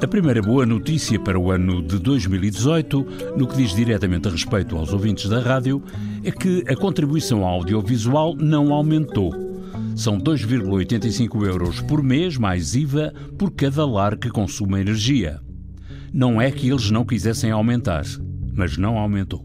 A 0.00 0.06
primeira 0.06 0.40
boa 0.40 0.64
notícia 0.64 1.18
para 1.18 1.36
o 1.36 1.50
ano 1.50 1.82
de 1.82 1.98
2018, 1.98 3.34
no 3.36 3.48
que 3.48 3.56
diz 3.56 3.74
diretamente 3.74 4.28
a 4.28 4.30
respeito 4.30 4.76
aos 4.76 4.92
ouvintes 4.92 5.28
da 5.28 5.40
rádio, 5.40 5.82
é 6.22 6.30
que 6.30 6.62
a 6.68 6.76
contribuição 6.76 7.44
audiovisual 7.44 8.36
não 8.36 8.72
aumentou. 8.72 9.34
São 9.96 10.16
2,85 10.16 11.44
euros 11.44 11.80
por 11.80 12.00
mês 12.00 12.36
mais 12.36 12.76
IVA 12.76 13.12
por 13.36 13.50
cada 13.50 13.84
lar 13.84 14.16
que 14.16 14.30
consuma 14.30 14.80
energia. 14.80 15.40
Não 16.14 16.40
é 16.40 16.48
que 16.52 16.70
eles 16.70 16.92
não 16.92 17.04
quisessem 17.04 17.50
aumentar, 17.50 18.04
mas 18.54 18.78
não 18.78 18.96
aumentou. 18.98 19.44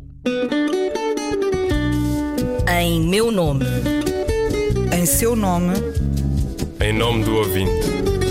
Em 2.80 3.02
meu 3.02 3.32
nome. 3.32 3.66
Em 4.96 5.06
seu 5.08 5.36
nome. 5.36 5.74
Em 6.80 6.94
nome 6.94 7.24
do 7.24 7.38
ouvinte. 7.38 8.23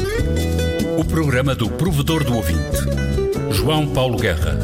Programa 1.13 1.55
do 1.55 1.69
provedor 1.69 2.25
do 2.25 2.35
ouvinte, 2.35 2.79
João 3.53 3.87
Paulo 3.93 4.17
Guerra. 4.17 4.59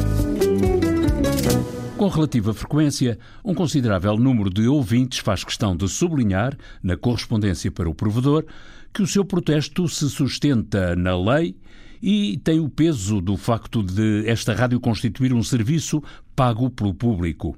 Com 1.95 2.07
relativa 2.07 2.55
frequência, 2.55 3.19
um 3.45 3.53
considerável 3.53 4.17
número 4.17 4.49
de 4.49 4.67
ouvintes 4.67 5.19
faz 5.19 5.43
questão 5.43 5.77
de 5.77 5.87
sublinhar, 5.87 6.57
na 6.81 6.97
correspondência 6.97 7.69
para 7.69 7.87
o 7.87 7.93
provedor, 7.93 8.45
que 8.91 9.03
o 9.03 9.07
seu 9.07 9.23
protesto 9.23 9.87
se 9.87 10.09
sustenta 10.09 10.95
na 10.95 11.15
lei 11.15 11.55
e 12.01 12.39
tem 12.43 12.59
o 12.59 12.67
peso 12.67 13.21
do 13.21 13.37
facto 13.37 13.83
de 13.83 14.27
esta 14.27 14.55
rádio 14.55 14.79
constituir 14.79 15.31
um 15.31 15.43
serviço 15.43 16.01
pago 16.35 16.67
pelo 16.71 16.95
público. 16.95 17.55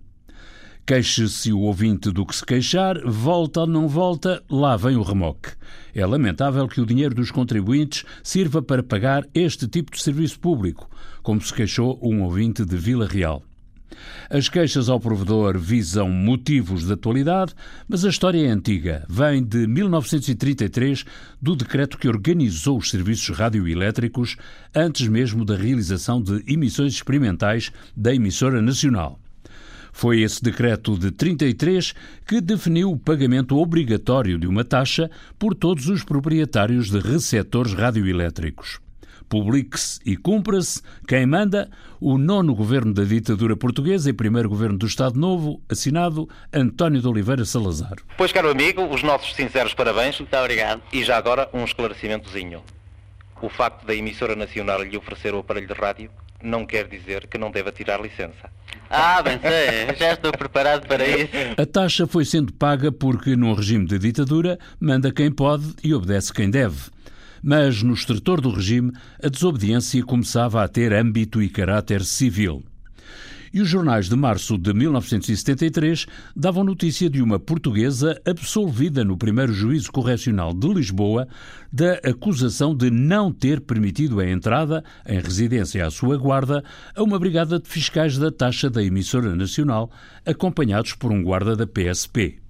Queixe-se 0.86 1.54
o 1.54 1.60
ouvinte 1.60 2.12
do 2.12 2.26
que 2.26 2.36
se 2.36 2.46
queixar, 2.46 3.00
volta 3.06 3.62
ou 3.62 3.68
não 3.68 3.88
volta, 3.88 4.44
lá 4.50 4.76
vem 4.76 4.98
o 4.98 5.04
remoque. 5.04 5.52
É 5.94 6.06
lamentável 6.06 6.68
que 6.68 6.82
o 6.82 6.86
dinheiro 6.86 7.14
dos 7.14 7.32
contribuintes 7.32 8.04
sirva 8.24 8.62
para 8.62 8.84
pagar 8.84 9.26
este 9.34 9.68
tipo 9.68 9.92
de 9.92 10.02
serviço 10.02 10.40
público, 10.40 10.90
como 11.22 11.40
se 11.40 11.54
queixou 11.54 12.00
um 12.02 12.24
ouvinte 12.24 12.66
de 12.66 12.76
Vila 12.76 13.08
Real. 13.08 13.44
As 14.30 14.50
queixas 14.50 14.90
ao 14.90 15.00
provedor 15.00 15.58
visam 15.58 16.10
motivos 16.10 16.86
de 16.86 16.94
atualidade, 16.94 17.54
mas 17.88 18.04
a 18.04 18.10
história 18.10 18.46
é 18.46 18.50
antiga. 18.50 19.06
Vem 19.08 19.44
de 19.44 19.68
1933, 19.68 21.06
do 21.42 21.56
decreto 21.56 21.98
que 21.98 22.08
organizou 22.08 22.78
os 22.78 22.90
serviços 22.90 23.38
radioelétricos, 23.38 24.38
antes 24.74 25.08
mesmo 25.08 25.46
da 25.46 25.56
realização 25.56 26.22
de 26.22 26.44
emissões 26.48 26.94
experimentais 26.94 27.72
da 27.96 28.14
emissora 28.14 28.62
nacional. 28.62 29.20
Foi 29.92 30.22
esse 30.22 30.42
decreto 30.42 30.98
de 30.98 31.12
33 31.12 31.94
que 32.28 32.42
definiu 32.42 32.92
o 32.92 32.98
pagamento 32.98 33.58
obrigatório 33.58 34.38
de 34.38 34.48
uma 34.48 34.64
taxa 34.64 35.10
por 35.38 35.54
todos 35.54 35.88
os 35.88 36.04
proprietários 36.04 36.90
de 36.90 37.00
receptores 37.00 37.74
radioelétricos. 37.74 38.80
Publique-se 39.32 40.02
e 40.06 40.18
cumpra-se 40.18 40.82
quem 41.08 41.26
manda 41.26 41.70
o 42.02 42.18
nono 42.18 42.54
governo 42.54 42.94
da 42.94 43.06
ditadura 43.06 43.56
portuguesa 43.56 44.10
e 44.10 44.14
primeiro 44.14 44.50
governo 44.50 44.78
do 44.78 44.86
Estado 44.86 45.18
Novo, 45.18 45.62
assinado 45.70 46.28
António 46.52 47.00
de 47.00 47.08
Oliveira 47.08 47.46
Salazar. 47.46 47.96
Pois, 48.18 48.34
caro 48.34 48.50
amigo, 48.50 48.84
os 48.94 49.04
nossos 49.04 49.34
sinceros 49.34 49.74
parabéns. 49.74 50.20
Muito 50.20 50.36
obrigado. 50.36 50.82
E 50.92 51.02
já 51.02 51.16
agora 51.16 51.50
um 51.54 51.64
esclarecimentozinho. 51.64 52.62
O 53.42 53.48
facto 53.48 53.86
da 53.86 53.96
emissora 53.96 54.36
nacional 54.36 54.84
lhe 54.84 54.98
oferecer 54.98 55.34
o 55.34 55.40
aparelho 55.40 55.68
de 55.68 55.74
rádio 55.74 56.12
não 56.44 56.66
quer 56.66 56.88
dizer 56.88 57.28
que 57.28 57.38
não 57.38 57.52
deva 57.52 57.72
tirar 57.72 58.02
licença. 58.02 58.52
Ah, 58.94 59.22
bem 59.24 59.40
sei, 59.40 59.96
já 59.98 60.14
estou 60.14 60.32
preparado 60.34 60.86
para 60.86 61.08
isso. 61.08 61.32
A 61.58 61.66
taxa 61.66 62.06
foi 62.06 62.26
sendo 62.26 62.52
paga 62.52 62.92
porque, 62.92 63.38
num 63.38 63.54
regime 63.54 63.86
de 63.86 63.98
ditadura, 63.98 64.60
manda 64.80 65.14
quem 65.14 65.32
pode 65.32 65.74
e 65.82 65.94
obedece 65.94 66.34
quem 66.34 66.50
deve. 66.50 66.92
Mas, 67.42 67.82
no 67.82 67.94
extrator 67.94 68.42
do 68.42 68.52
regime, 68.52 68.92
a 69.24 69.30
desobediência 69.30 70.04
começava 70.04 70.62
a 70.62 70.68
ter 70.68 70.94
âmbito 70.94 71.42
e 71.42 71.50
caráter 71.50 72.04
civil 72.04 72.64
e 73.54 73.62
os 73.62 73.68
jornais 73.68 74.08
de 74.08 74.16
março 74.16 74.58
de 74.58 74.74
1973 74.74 76.06
davam 76.36 76.64
notícia 76.64 77.10
de 77.10 77.22
uma 77.22 77.40
portuguesa 77.40 78.20
absolvida 78.26 79.04
no 79.04 79.18
primeiro 79.18 79.54
juízo 79.54 79.92
correcional 79.92 80.54
de 80.54 80.68
Lisboa 80.74 81.28
da 81.72 81.94
acusação 82.04 82.76
de 82.76 82.90
não 82.90 83.32
ter 83.32 83.62
permitido 83.62 84.20
a 84.20 84.30
entrada, 84.30 84.84
em 85.06 85.20
residência 85.20 85.86
à 85.86 85.92
sua 85.92 86.18
guarda, 86.18 86.64
a 86.96 87.04
uma 87.04 87.20
brigada 87.20 87.60
de 87.60 87.68
fiscais 87.68 88.18
da 88.18 88.32
taxa 88.32 88.70
da 88.70 88.84
emissora 88.84 89.36
nacional, 89.36 89.92
acompanhados 90.26 90.94
por 90.94 91.12
um 91.12 91.24
guarda 91.24 91.56
da 91.56 91.66
PSP. 91.66 92.42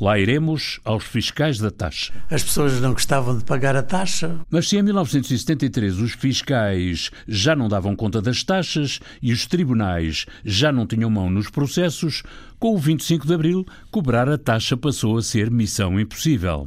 Lá 0.00 0.18
iremos 0.18 0.80
aos 0.82 1.04
fiscais 1.04 1.58
da 1.58 1.70
taxa. 1.70 2.10
As 2.30 2.42
pessoas 2.42 2.80
não 2.80 2.94
gostavam 2.94 3.36
de 3.36 3.44
pagar 3.44 3.76
a 3.76 3.82
taxa. 3.82 4.40
Mas 4.50 4.66
se 4.66 4.78
em 4.78 4.82
1973 4.82 6.00
os 6.00 6.12
fiscais 6.12 7.10
já 7.28 7.54
não 7.54 7.68
davam 7.68 7.94
conta 7.94 8.22
das 8.22 8.42
taxas 8.42 8.98
e 9.20 9.30
os 9.30 9.44
tribunais 9.44 10.24
já 10.42 10.72
não 10.72 10.86
tinham 10.86 11.10
mão 11.10 11.28
nos 11.28 11.50
processos, 11.50 12.22
com 12.58 12.74
o 12.74 12.78
25 12.78 13.26
de 13.26 13.34
abril, 13.34 13.66
cobrar 13.90 14.26
a 14.26 14.38
taxa 14.38 14.74
passou 14.74 15.18
a 15.18 15.22
ser 15.22 15.50
missão 15.50 16.00
impossível. 16.00 16.66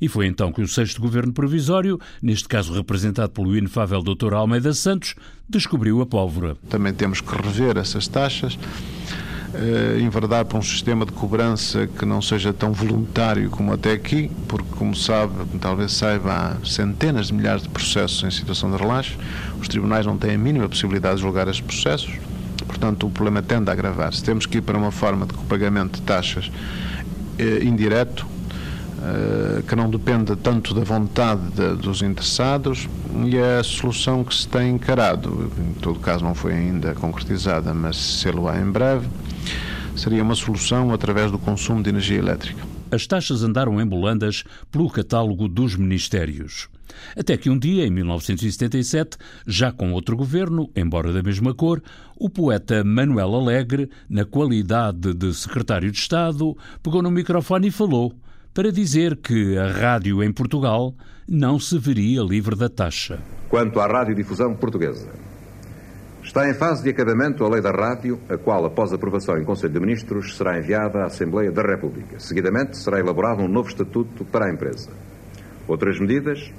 E 0.00 0.08
foi 0.08 0.26
então 0.26 0.50
que 0.50 0.62
o 0.62 0.68
sexto 0.68 1.02
governo 1.02 1.34
provisório, 1.34 2.00
neste 2.22 2.48
caso 2.48 2.72
representado 2.72 3.32
pelo 3.32 3.54
inefável 3.54 4.02
Dr. 4.02 4.32
Almeida 4.32 4.72
Santos, 4.72 5.14
descobriu 5.48 6.00
a 6.00 6.06
pólvora. 6.06 6.56
Também 6.70 6.94
temos 6.94 7.20
que 7.20 7.36
rever 7.36 7.76
essas 7.76 8.08
taxas 8.08 8.58
uh, 9.54 10.00
enverdar 10.00 10.44
para 10.44 10.58
um 10.58 10.62
sistema 10.62 11.06
de 11.06 11.12
cobrança 11.12 11.86
que 11.86 12.04
não 12.04 12.20
seja 12.20 12.52
tão 12.52 12.72
voluntário 12.72 13.48
como 13.50 13.72
até 13.72 13.92
aqui, 13.92 14.30
porque, 14.48 14.68
como 14.76 14.94
sabe, 14.94 15.32
talvez 15.60 15.92
saiba, 15.92 16.32
há 16.32 16.66
centenas 16.66 17.28
de 17.28 17.34
milhares 17.34 17.62
de 17.62 17.68
processos 17.68 18.22
em 18.24 18.30
situação 18.30 18.70
de 18.70 18.76
relaxo, 18.76 19.16
os 19.60 19.68
tribunais 19.68 20.04
não 20.04 20.18
têm 20.18 20.34
a 20.34 20.38
mínima 20.38 20.68
possibilidade 20.68 21.16
de 21.16 21.22
julgar 21.22 21.48
esses 21.48 21.60
processos, 21.60 22.12
portanto, 22.66 23.06
o 23.06 23.10
problema 23.10 23.42
tende 23.42 23.70
a 23.70 23.72
agravar-se. 23.72 24.22
Temos 24.22 24.46
que 24.46 24.58
ir 24.58 24.62
para 24.62 24.76
uma 24.76 24.90
forma 24.90 25.26
de 25.26 25.34
pagamento 25.44 25.96
de 25.96 26.02
taxas 26.02 26.48
uh, 26.48 27.64
indireto, 27.64 28.26
que 29.68 29.76
não 29.76 29.90
dependa 29.90 30.36
tanto 30.36 30.74
da 30.74 30.82
vontade 30.82 31.42
de, 31.50 31.76
dos 31.76 32.02
interessados 32.02 32.88
e 33.26 33.36
é 33.36 33.58
a 33.58 33.64
solução 33.64 34.24
que 34.24 34.34
se 34.34 34.48
tem 34.48 34.74
encarado, 34.74 35.50
em 35.58 35.74
todo 35.74 35.98
caso 36.00 36.24
não 36.24 36.34
foi 36.34 36.54
ainda 36.54 36.94
concretizada, 36.94 37.72
mas 37.72 37.96
sê-lo-á 37.96 38.60
em 38.60 38.70
breve, 38.70 39.06
seria 39.96 40.22
uma 40.22 40.34
solução 40.34 40.92
através 40.92 41.30
do 41.30 41.38
consumo 41.38 41.82
de 41.82 41.90
energia 41.90 42.18
elétrica. 42.18 42.62
As 42.90 43.06
taxas 43.06 43.42
andaram 43.42 43.80
embolandas 43.80 44.44
pelo 44.70 44.90
catálogo 44.90 45.48
dos 45.48 45.76
ministérios. 45.76 46.68
Até 47.16 47.36
que 47.36 47.50
um 47.50 47.58
dia, 47.58 47.86
em 47.86 47.90
1977, 47.90 49.16
já 49.46 49.72
com 49.72 49.92
outro 49.92 50.16
governo, 50.16 50.70
embora 50.76 51.12
da 51.12 51.22
mesma 51.22 51.52
cor, 51.52 51.82
o 52.16 52.30
poeta 52.30 52.84
Manuel 52.84 53.34
Alegre, 53.34 53.90
na 54.08 54.24
qualidade 54.24 55.12
de 55.12 55.34
secretário 55.34 55.90
de 55.90 55.98
Estado, 55.98 56.56
pegou 56.82 57.02
no 57.02 57.10
microfone 57.10 57.68
e 57.68 57.72
falou 57.72 58.14
para 58.54 58.70
dizer 58.70 59.16
que 59.16 59.58
a 59.58 59.70
rádio 59.70 60.22
em 60.22 60.32
Portugal 60.32 60.94
não 61.28 61.58
se 61.58 61.76
veria 61.78 62.22
livre 62.22 62.54
da 62.54 62.68
taxa. 62.68 63.18
Quanto 63.48 63.80
à 63.80 63.86
radiodifusão 63.86 64.54
portuguesa, 64.54 65.10
Está 66.24 66.48
em 66.48 66.54
fase 66.54 66.82
de 66.82 66.88
acabamento 66.88 67.44
a 67.44 67.48
lei 67.50 67.60
da 67.60 67.70
rádio, 67.70 68.18
a 68.30 68.38
qual, 68.38 68.64
após 68.64 68.94
aprovação 68.94 69.36
em 69.36 69.44
Conselho 69.44 69.74
de 69.74 69.78
Ministros, 69.78 70.36
será 70.38 70.58
enviada 70.58 71.00
à 71.00 71.04
Assembleia 71.04 71.52
da 71.52 71.60
República. 71.60 72.18
Seguidamente, 72.18 72.78
será 72.78 72.98
elaborado 72.98 73.42
um 73.42 73.46
novo 73.46 73.68
estatuto 73.68 74.24
para 74.24 74.46
a 74.46 74.50
empresa. 74.52 74.90
Outras 75.68 76.00
medidas, 76.00 76.50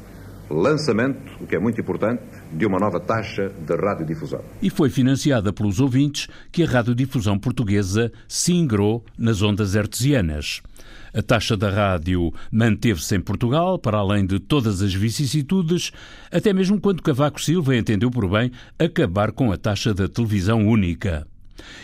lançamento, 0.52 1.20
o 1.42 1.48
que 1.48 1.56
é 1.56 1.60
muito 1.60 1.82
importante, 1.82 2.22
de 2.54 2.64
uma 2.66 2.78
nova 2.78 3.00
taxa 3.00 3.50
de 3.50 3.76
radiodifusão. 3.76 4.42
E 4.62 4.70
foi 4.70 4.92
financiada 4.92 5.52
pelos 5.52 5.80
ouvintes 5.80 6.28
que 6.52 6.62
a 6.62 6.68
radiodifusão 6.68 7.40
portuguesa 7.40 8.12
se 8.28 8.54
ingrou 8.54 9.04
nas 9.18 9.42
ondas 9.42 9.76
artesianas. 9.76 10.62
A 11.16 11.22
taxa 11.22 11.56
da 11.56 11.70
rádio 11.70 12.34
manteve-se 12.52 13.16
em 13.16 13.22
Portugal, 13.22 13.80
para 13.80 14.00
além 14.00 14.26
de 14.26 14.38
todas 14.38 14.82
as 14.82 14.94
vicissitudes, 14.94 15.94
até 16.30 16.52
mesmo 16.52 16.78
quando 16.78 17.02
Cavaco 17.02 17.42
Silva 17.42 17.74
entendeu 17.74 18.12
por 18.12 18.28
bem 18.30 18.52
acabar 18.78 19.32
com 19.32 19.50
a 19.50 19.56
taxa 19.58 19.94
da 19.94 20.10
televisão 20.10 20.68
única. 20.68 21.26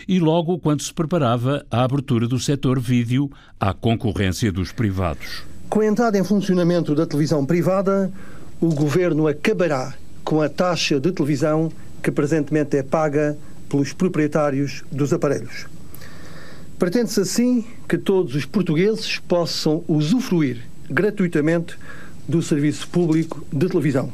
E 0.06 0.20
logo 0.20 0.58
quando 0.58 0.82
se 0.82 0.92
preparava 0.92 1.64
a 1.70 1.82
abertura 1.82 2.28
do 2.28 2.38
setor 2.38 2.78
vídeo 2.78 3.30
à 3.58 3.72
concorrência 3.72 4.52
dos 4.52 4.70
privados. 4.70 5.44
Com 5.70 5.80
a 5.80 5.86
entrada 5.86 6.18
em 6.18 6.24
funcionamento 6.24 6.94
da 6.94 7.06
televisão 7.06 7.46
privada, 7.46 8.12
o 8.60 8.74
governo 8.74 9.26
acabará 9.26 9.94
com 10.22 10.42
a 10.42 10.48
taxa 10.50 11.00
de 11.00 11.10
televisão 11.10 11.72
que 12.02 12.10
presentemente 12.10 12.76
é 12.76 12.82
paga 12.82 13.38
pelos 13.70 13.94
proprietários 13.94 14.84
dos 14.92 15.10
aparelhos. 15.10 15.66
Pretende-se 16.82 17.20
assim 17.20 17.64
que 17.88 17.96
todos 17.96 18.34
os 18.34 18.44
portugueses 18.44 19.16
possam 19.16 19.84
usufruir 19.86 20.62
gratuitamente 20.90 21.78
do 22.26 22.42
serviço 22.42 22.88
público 22.88 23.46
de 23.52 23.68
televisão. 23.68 24.12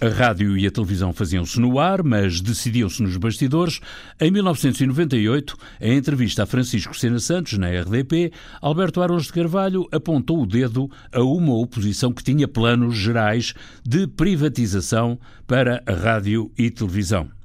A 0.00 0.08
rádio 0.08 0.56
e 0.56 0.66
a 0.66 0.70
televisão 0.70 1.12
faziam-se 1.12 1.60
no 1.60 1.78
ar, 1.78 2.02
mas 2.02 2.40
decidiam-se 2.40 3.02
nos 3.02 3.18
bastidores. 3.18 3.80
Em 4.18 4.30
1998, 4.30 5.58
em 5.78 5.98
entrevista 5.98 6.44
a 6.44 6.46
Francisco 6.46 6.96
Sena 6.96 7.18
Santos, 7.18 7.58
na 7.58 7.68
RDP, 7.68 8.32
Alberto 8.62 9.02
Arons 9.02 9.26
de 9.26 9.34
Carvalho 9.34 9.86
apontou 9.92 10.40
o 10.40 10.46
dedo 10.46 10.90
a 11.12 11.22
uma 11.22 11.52
oposição 11.52 12.14
que 12.14 12.24
tinha 12.24 12.48
planos 12.48 12.96
gerais 12.96 13.52
de 13.84 14.06
privatização 14.06 15.18
para 15.46 15.82
a 15.84 15.92
rádio 15.92 16.50
e 16.56 16.70
televisão. 16.70 17.35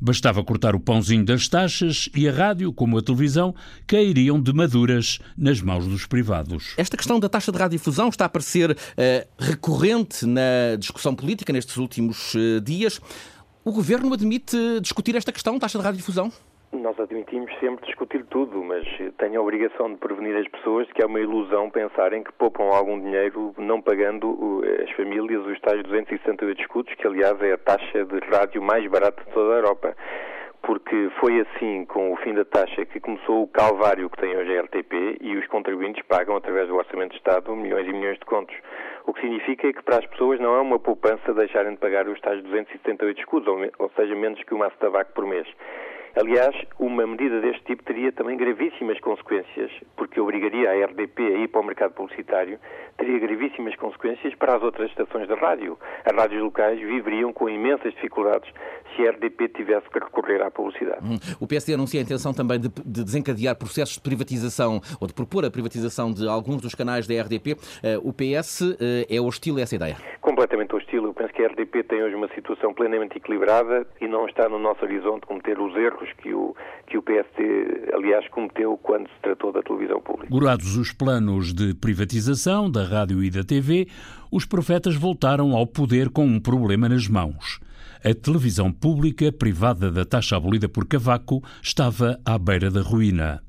Bastava 0.00 0.44
cortar 0.44 0.76
o 0.76 0.80
pãozinho 0.80 1.24
das 1.24 1.48
taxas 1.48 2.08
e 2.14 2.28
a 2.28 2.32
rádio, 2.32 2.72
como 2.72 2.98
a 2.98 3.02
televisão, 3.02 3.54
cairiam 3.86 4.40
de 4.40 4.52
maduras 4.52 5.18
nas 5.36 5.60
mãos 5.60 5.86
dos 5.86 6.06
privados. 6.06 6.74
Esta 6.76 6.96
questão 6.96 7.18
da 7.18 7.28
taxa 7.28 7.50
de 7.50 7.58
radiodifusão 7.58 8.08
está 8.08 8.26
a 8.26 8.28
parecer 8.28 8.70
uh, 8.70 8.76
recorrente 9.38 10.24
na 10.24 10.76
discussão 10.78 11.14
política 11.14 11.52
nestes 11.52 11.76
últimos 11.76 12.34
uh, 12.34 12.60
dias. 12.60 13.00
O 13.64 13.72
governo 13.72 14.12
admite 14.14 14.56
discutir 14.80 15.16
esta 15.16 15.32
questão, 15.32 15.58
taxa 15.58 15.78
de 15.78 15.84
radiodifusão? 15.84 16.32
Nós 16.70 17.00
admitimos 17.00 17.50
sempre 17.60 17.86
discutir 17.86 18.26
tudo, 18.26 18.62
mas 18.62 18.86
tenho 19.16 19.40
a 19.40 19.42
obrigação 19.42 19.90
de 19.90 19.96
prevenir 19.96 20.36
as 20.36 20.46
pessoas 20.48 20.86
de 20.86 20.92
que 20.92 21.02
é 21.02 21.06
uma 21.06 21.18
ilusão 21.18 21.70
pensarem 21.70 22.22
que 22.22 22.30
poupam 22.32 22.64
algum 22.64 23.00
dinheiro 23.00 23.54
não 23.56 23.80
pagando 23.80 24.62
as 24.82 24.90
famílias 24.90 25.46
os 25.46 25.58
tais 25.60 25.82
268 25.82 26.60
escudos, 26.60 26.94
que 26.94 27.06
aliás 27.06 27.40
é 27.40 27.52
a 27.52 27.58
taxa 27.58 28.04
de 28.04 28.18
rádio 28.18 28.60
mais 28.60 28.86
barata 28.86 29.24
de 29.24 29.30
toda 29.32 29.54
a 29.54 29.56
Europa. 29.56 29.96
Porque 30.60 31.10
foi 31.18 31.40
assim, 31.40 31.86
com 31.86 32.12
o 32.12 32.16
fim 32.16 32.34
da 32.34 32.44
taxa, 32.44 32.84
que 32.84 33.00
começou 33.00 33.44
o 33.44 33.48
calvário 33.48 34.10
que 34.10 34.18
tem 34.18 34.36
hoje 34.36 34.58
a 34.58 34.60
RTP 34.60 35.16
e 35.22 35.38
os 35.38 35.46
contribuintes 35.46 36.04
pagam, 36.06 36.36
através 36.36 36.68
do 36.68 36.76
Orçamento 36.76 37.12
de 37.12 37.16
Estado, 37.16 37.56
milhões 37.56 37.88
e 37.88 37.92
milhões 37.92 38.18
de 38.18 38.26
contos. 38.26 38.54
O 39.06 39.14
que 39.14 39.22
significa 39.22 39.72
que 39.72 39.82
para 39.82 40.00
as 40.00 40.06
pessoas 40.06 40.38
não 40.38 40.54
é 40.54 40.60
uma 40.60 40.78
poupança 40.78 41.32
deixarem 41.32 41.72
de 41.72 41.78
pagar 41.78 42.06
os 42.06 42.20
tais 42.20 42.42
278 42.42 43.20
escudos, 43.20 43.70
ou 43.78 43.90
seja, 43.96 44.14
menos 44.14 44.42
que 44.42 44.52
um 44.54 44.58
maço 44.58 44.74
de 44.74 44.80
tabaco 44.80 45.12
por 45.14 45.24
mês. 45.24 45.48
Aliás, 46.16 46.54
uma 46.78 47.06
medida 47.06 47.40
deste 47.40 47.62
tipo 47.64 47.82
teria 47.84 48.12
também 48.12 48.36
gravíssimas 48.36 48.98
consequências, 49.00 49.70
porque 49.96 50.20
obrigaria 50.20 50.70
a 50.70 50.86
RDP 50.86 51.22
a 51.22 51.38
ir 51.38 51.48
para 51.48 51.60
o 51.60 51.64
mercado 51.64 51.92
publicitário, 51.92 52.58
teria 52.96 53.18
gravíssimas 53.18 53.76
consequências 53.76 54.34
para 54.34 54.56
as 54.56 54.62
outras 54.62 54.90
estações 54.90 55.28
de 55.28 55.34
rádio. 55.34 55.78
As 56.04 56.14
rádios 56.14 56.42
locais 56.42 56.78
viveriam 56.80 57.32
com 57.32 57.48
imensas 57.48 57.94
dificuldades 57.94 58.52
se 58.96 59.06
a 59.06 59.10
RDP 59.12 59.48
tivesse 59.48 59.88
que 59.90 59.98
recorrer 59.98 60.42
à 60.42 60.50
publicidade. 60.50 60.98
Hum. 61.02 61.18
O 61.40 61.46
PSD 61.46 61.74
anuncia 61.74 62.00
a 62.00 62.02
intenção 62.02 62.32
também 62.32 62.58
de, 62.58 62.68
de, 62.68 63.04
desencadear 63.04 63.56
processos 63.56 63.94
de 63.94 64.00
privatização 64.00 64.80
ou 65.00 65.06
de 65.06 65.14
propor 65.14 65.44
a 65.44 65.50
privatização 65.50 66.12
de 66.12 66.28
alguns 66.28 66.60
dos 66.60 66.74
canais 66.74 67.06
da 67.06 67.14
RDP. 67.22 67.52
Uh, 67.52 67.56
eh, 67.82 67.98
o 68.02 68.12
PS 68.12 68.60
uh, 68.60 68.76
eh, 68.80 69.16
é 69.16 69.20
hostil 69.20 69.56
a 69.58 69.60
essa 69.60 69.76
ideia? 69.76 69.96
Completamente 70.20 70.74
hostil. 70.74 71.04
Eu 71.04 71.14
penso 71.14 71.32
que 71.32 71.42
a 71.44 71.48
RDP 71.48 71.84
tem 71.84 72.02
hoje 72.02 72.14
uma 72.14 72.28
situação 72.34 72.74
plenamente 72.74 73.16
equilibrada 73.16 73.86
e 74.00 74.08
não 74.08 74.26
está 74.26 74.48
no 74.48 74.58
nosso 74.58 74.84
horizonte 74.84 75.26
cometer 75.26 75.58
os 75.60 75.74
erros 75.76 75.97
que 76.22 76.32
o, 76.32 76.54
que 76.86 76.98
o 76.98 77.02
PSD, 77.02 77.90
aliás, 77.94 78.28
cometeu 78.28 78.76
quando 78.82 79.08
se 79.08 79.20
tratou 79.22 79.52
da 79.52 79.62
televisão 79.62 80.00
pública. 80.00 80.28
Gurados 80.30 80.76
os 80.76 80.92
planos 80.92 81.52
de 81.52 81.74
privatização 81.74 82.70
da 82.70 82.84
rádio 82.84 83.22
e 83.22 83.30
da 83.30 83.44
TV, 83.44 83.88
os 84.30 84.44
profetas 84.44 84.94
voltaram 84.94 85.56
ao 85.56 85.66
poder 85.66 86.10
com 86.10 86.24
um 86.24 86.40
problema 86.40 86.88
nas 86.88 87.08
mãos 87.08 87.60
a 88.04 88.14
televisão 88.14 88.72
pública, 88.72 89.32
privada 89.32 89.90
da 89.90 90.04
taxa 90.04 90.36
abolida 90.36 90.68
por 90.68 90.86
Cavaco, 90.86 91.42
estava 91.62 92.18
à 92.24 92.38
beira 92.38 92.70
da 92.70 92.80
ruína. 92.80 93.42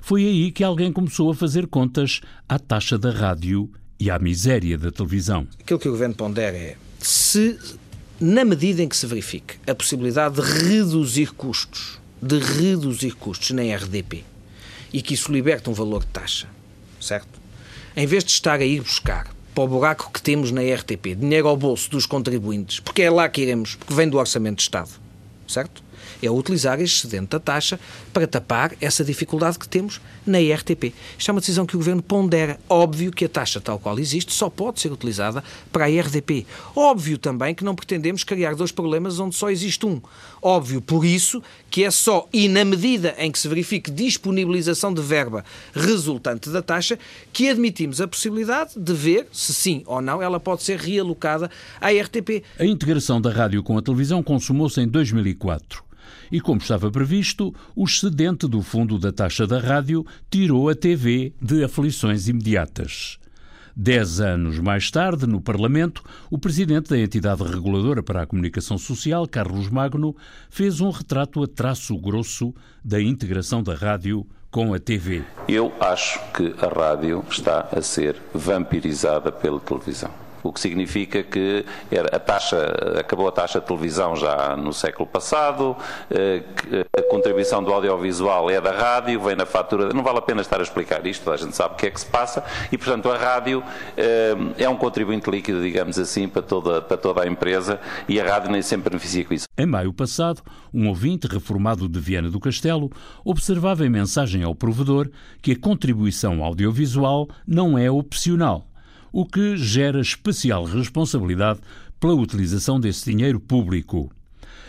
Foi 0.00 0.24
aí 0.24 0.52
que 0.52 0.62
alguém 0.62 0.92
começou 0.92 1.30
a 1.30 1.34
fazer 1.34 1.66
contas 1.66 2.20
à 2.48 2.58
taxa 2.58 2.98
da 2.98 3.10
rádio 3.10 3.70
e 3.98 4.10
à 4.10 4.18
miséria 4.18 4.76
da 4.76 4.90
televisão. 4.90 5.46
Aquilo 5.60 5.78
que 5.78 5.88
o 5.88 5.92
governo 5.92 6.14
pondera 6.14 6.56
é 6.56 6.76
se, 6.98 7.58
na 8.22 8.44
medida 8.44 8.80
em 8.80 8.88
que 8.88 8.96
se 8.96 9.04
verifique 9.04 9.56
a 9.66 9.74
possibilidade 9.74 10.36
de 10.36 10.42
reduzir 10.42 11.32
custos, 11.32 11.98
de 12.22 12.38
reduzir 12.38 13.16
custos 13.16 13.50
na 13.50 13.62
RDP 13.62 14.22
e 14.92 15.02
que 15.02 15.14
isso 15.14 15.32
liberta 15.32 15.68
um 15.68 15.72
valor 15.72 16.02
de 16.02 16.06
taxa, 16.06 16.46
certo? 17.00 17.40
Em 17.96 18.06
vez 18.06 18.22
de 18.22 18.30
estar 18.30 18.60
a 18.60 18.64
ir 18.64 18.80
buscar 18.80 19.28
para 19.52 19.64
o 19.64 19.66
buraco 19.66 20.12
que 20.12 20.22
temos 20.22 20.52
na 20.52 20.60
RTP, 20.62 21.16
dinheiro 21.18 21.48
ao 21.48 21.56
bolso 21.56 21.90
dos 21.90 22.06
contribuintes, 22.06 22.78
porque 22.78 23.02
é 23.02 23.10
lá 23.10 23.28
que 23.28 23.42
iremos, 23.42 23.74
porque 23.74 23.92
vem 23.92 24.08
do 24.08 24.18
Orçamento 24.18 24.58
de 24.58 24.62
Estado, 24.62 24.90
certo? 25.48 25.82
É 26.22 26.30
utilizar 26.30 26.78
a 26.78 26.82
excedente 26.82 27.30
da 27.30 27.40
taxa 27.40 27.78
para 28.12 28.26
tapar 28.26 28.72
essa 28.80 29.04
dificuldade 29.04 29.58
que 29.58 29.68
temos 29.68 30.00
na 30.26 30.40
IRTP. 30.40 30.92
Isto 31.18 31.30
é 31.30 31.32
uma 31.32 31.40
decisão 31.40 31.66
que 31.66 31.74
o 31.74 31.78
Governo 31.78 32.02
pondera. 32.02 32.58
Óbvio 32.68 33.10
que 33.10 33.24
a 33.24 33.28
taxa 33.28 33.60
tal 33.60 33.78
qual 33.78 33.98
existe 33.98 34.32
só 34.32 34.48
pode 34.48 34.80
ser 34.80 34.92
utilizada 34.92 35.42
para 35.70 35.86
a 35.86 35.90
IRDP. 35.90 36.46
Óbvio 36.74 37.18
também 37.18 37.54
que 37.54 37.64
não 37.64 37.74
pretendemos 37.74 38.24
criar 38.24 38.54
dois 38.54 38.72
problemas 38.72 39.18
onde 39.18 39.34
só 39.34 39.50
existe 39.50 39.86
um. 39.86 40.00
Óbvio, 40.40 40.80
por 40.80 41.04
isso, 41.04 41.42
que 41.70 41.84
é 41.84 41.90
só 41.90 42.28
e 42.32 42.48
na 42.48 42.64
medida 42.64 43.14
em 43.18 43.30
que 43.30 43.38
se 43.38 43.48
verifique 43.48 43.90
disponibilização 43.90 44.92
de 44.92 45.00
verba 45.00 45.44
resultante 45.72 46.50
da 46.50 46.62
taxa 46.62 46.98
que 47.32 47.48
admitimos 47.48 48.00
a 48.00 48.08
possibilidade 48.08 48.72
de 48.76 48.92
ver 48.92 49.28
se 49.32 49.54
sim 49.54 49.82
ou 49.86 50.00
não 50.00 50.22
ela 50.22 50.40
pode 50.40 50.62
ser 50.62 50.78
realocada 50.78 51.50
à 51.80 51.92
IRTP. 51.92 52.42
A 52.58 52.64
integração 52.64 53.20
da 53.20 53.30
rádio 53.30 53.62
com 53.62 53.78
a 53.78 53.82
televisão 53.82 54.22
consumou-se 54.22 54.80
em 54.80 54.88
2004 54.88 55.91
e, 56.30 56.40
como 56.40 56.60
estava 56.60 56.90
previsto, 56.90 57.54
o 57.74 57.84
excedente 57.84 58.48
do 58.48 58.62
fundo 58.62 58.98
da 58.98 59.12
taxa 59.12 59.46
da 59.46 59.58
rádio 59.58 60.04
tirou 60.30 60.68
a 60.68 60.74
TV 60.74 61.32
de 61.40 61.64
aflições 61.64 62.28
imediatas. 62.28 63.18
Dez 63.74 64.20
anos 64.20 64.58
mais 64.58 64.90
tarde, 64.90 65.26
no 65.26 65.40
Parlamento, 65.40 66.02
o 66.30 66.38
presidente 66.38 66.90
da 66.90 66.98
entidade 66.98 67.42
reguladora 67.42 68.02
para 68.02 68.22
a 68.22 68.26
comunicação 68.26 68.76
social, 68.76 69.26
Carlos 69.26 69.70
Magno, 69.70 70.14
fez 70.50 70.80
um 70.80 70.90
retrato 70.90 71.42
a 71.42 71.46
traço 71.46 71.96
grosso 71.96 72.54
da 72.84 73.00
integração 73.00 73.62
da 73.62 73.74
rádio 73.74 74.26
com 74.50 74.74
a 74.74 74.78
TV. 74.78 75.22
Eu 75.48 75.72
acho 75.80 76.20
que 76.32 76.54
a 76.62 76.68
rádio 76.68 77.24
está 77.30 77.68
a 77.72 77.80
ser 77.80 78.16
vampirizada 78.34 79.32
pela 79.32 79.58
televisão 79.58 80.10
o 80.42 80.52
que 80.52 80.60
significa 80.60 81.22
que 81.22 81.64
a 82.12 82.18
taxa, 82.18 82.98
acabou 82.98 83.28
a 83.28 83.32
taxa 83.32 83.60
de 83.60 83.66
televisão 83.66 84.16
já 84.16 84.56
no 84.56 84.72
século 84.72 85.08
passado, 85.08 85.76
eh, 86.10 86.42
a 86.96 87.02
contribuição 87.02 87.62
do 87.62 87.72
audiovisual 87.72 88.50
é 88.50 88.60
da 88.60 88.72
rádio, 88.72 89.20
vem 89.20 89.36
na 89.36 89.46
fatura, 89.46 89.92
não 89.92 90.02
vale 90.02 90.18
a 90.18 90.22
pena 90.22 90.40
estar 90.40 90.60
a 90.60 90.62
explicar 90.62 91.06
isto, 91.06 91.30
a 91.30 91.36
gente 91.36 91.54
sabe 91.54 91.74
o 91.74 91.76
que 91.76 91.86
é 91.86 91.90
que 91.90 92.00
se 92.00 92.06
passa, 92.06 92.44
e 92.70 92.78
portanto 92.78 93.10
a 93.10 93.16
rádio 93.16 93.62
eh, 93.96 94.34
é 94.58 94.68
um 94.68 94.76
contribuinte 94.76 95.30
líquido, 95.30 95.62
digamos 95.62 95.98
assim, 95.98 96.28
para 96.28 96.42
toda, 96.42 96.82
para 96.82 96.96
toda 96.96 97.22
a 97.22 97.26
empresa, 97.26 97.80
e 98.08 98.20
a 98.20 98.24
rádio 98.24 98.50
nem 98.50 98.62
sempre 98.62 98.90
beneficia 98.90 99.24
com 99.24 99.34
isso. 99.34 99.46
Em 99.56 99.66
maio 99.66 99.92
passado, 99.92 100.42
um 100.72 100.88
ouvinte 100.88 101.26
reformado 101.26 101.88
de 101.88 102.00
Viana 102.00 102.30
do 102.30 102.40
Castelo 102.40 102.90
observava 103.24 103.84
em 103.86 103.90
mensagem 103.90 104.42
ao 104.42 104.54
provedor 104.54 105.08
que 105.40 105.52
a 105.52 105.58
contribuição 105.58 106.42
audiovisual 106.42 107.28
não 107.46 107.78
é 107.78 107.90
opcional 107.90 108.71
o 109.12 109.26
que 109.26 109.56
gera 109.56 110.00
especial 110.00 110.64
responsabilidade 110.64 111.60
pela 112.00 112.14
utilização 112.14 112.80
desse 112.80 113.10
dinheiro 113.10 113.38
público. 113.38 114.10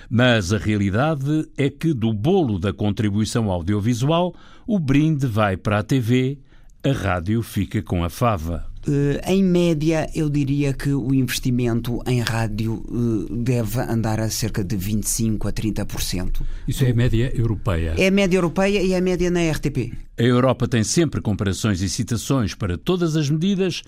Mas 0.10 0.54
a 0.54 0.58
realidade 0.58 1.50
é 1.58 1.70
que 1.70 1.94
do 1.94 2.14
bolo 2.14 2.60
da 2.60 2.74
contribuição 2.74 3.50
audiovisual, 3.50 4.36
o 4.68 4.78
brinde 4.78 5.26
vai 5.26 5.58
para 5.58 5.80
a 5.80 5.84
TV, 5.84 6.38
a 6.84 6.92
rádio 6.92 7.42
fica 7.42 7.82
com 7.82 8.04
a 8.04 8.10
fava. 8.10 8.66
Uh, 8.86 9.18
em 9.26 9.42
média, 9.42 10.10
eu 10.14 10.30
diria 10.30 10.74
que 10.74 10.90
o 10.90 11.14
investimento 11.14 12.02
em 12.06 12.20
rádio 12.20 12.84
uh, 12.90 13.34
deve 13.34 13.80
andar 13.80 14.20
a 14.20 14.30
cerca 14.30 14.62
de 14.62 14.76
25% 14.76 15.48
a 15.48 15.54
30%. 15.54 16.42
Isso 16.68 16.84
é 16.84 16.92
a 16.92 16.94
média 16.94 17.32
europeia? 17.34 17.96
É 17.98 18.08
a 18.08 18.12
média 18.12 18.38
europeia 18.38 18.82
e 18.82 18.92
é 18.92 18.98
a 18.98 19.02
média 19.02 19.32
na 19.32 19.50
RTP. 19.50 19.94
A 20.20 20.22
Europa 20.22 20.68
tem 20.68 20.84
sempre 20.84 21.22
comparações 21.22 21.82
e 21.82 21.88
citações 21.88 22.54
para 22.54 22.78
todas 22.78 23.16
as 23.16 23.30
medidas, 23.30 23.84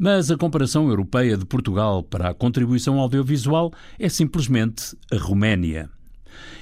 mas 0.00 0.30
a 0.30 0.36
comparação 0.38 0.88
europeia 0.88 1.36
de 1.36 1.44
Portugal 1.44 2.02
para 2.02 2.30
a 2.30 2.34
contribuição 2.34 2.98
audiovisual 2.98 3.70
é 3.98 4.08
simplesmente 4.08 4.96
a 5.12 5.18
Roménia. 5.18 5.90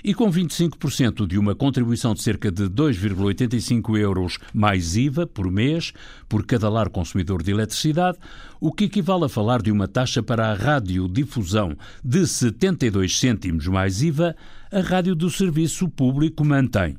E 0.02 0.12
com 0.12 0.28
25% 0.28 1.25
de 1.25 1.38
uma 1.38 1.54
contribuição 1.54 2.14
de 2.14 2.21
cerca 2.21 2.50
de 2.50 2.64
2,85 2.64 3.97
euros 3.97 4.38
mais 4.52 4.97
IVA 4.97 5.25
por 5.25 5.49
mês 5.52 5.92
por 6.28 6.45
cada 6.45 6.68
lar 6.68 6.88
consumidor 6.88 7.40
de 7.40 7.52
eletricidade, 7.52 8.18
o 8.61 8.73
que 8.73 8.87
equivale 8.87 9.26
a 9.26 9.28
falar 9.28 9.62
de 9.62 9.71
uma 9.71 9.87
taxa 9.87 10.21
para 10.21 10.50
a 10.50 10.54
radiodifusão 10.54 11.76
de 12.02 12.26
72 12.26 13.21
cêntimos 13.21 13.68
mais 13.68 14.02
IVA, 14.02 14.35
a 14.73 14.80
rádio 14.80 15.14
do 15.14 15.30
serviço 15.30 15.88
público 15.88 16.45
mantém. 16.45 16.97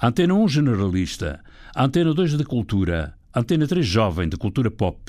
Antena 0.00 0.32
1 0.32 0.46
generalista, 0.46 1.40
Antena 1.76 2.14
2 2.14 2.36
de 2.36 2.44
cultura, 2.44 3.14
Antena 3.34 3.66
3 3.66 3.84
jovem 3.84 4.28
de 4.28 4.36
cultura 4.36 4.70
pop, 4.70 5.00